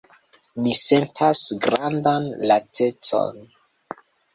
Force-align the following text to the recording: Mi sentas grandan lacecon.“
Mi 0.63 0.73
sentas 0.79 1.43
grandan 1.67 2.29
lacecon.“ 2.55 3.41